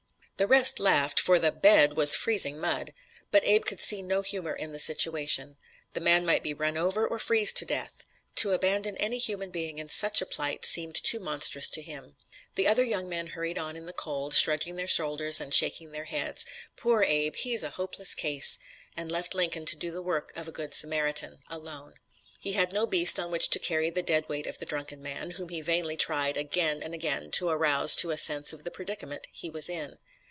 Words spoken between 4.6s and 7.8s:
the situation. The man might be run over, or freeze to